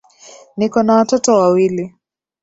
[0.57, 1.95] Niko na watoto wawili